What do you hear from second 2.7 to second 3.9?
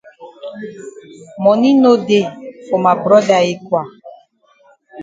ma broda yi kwa.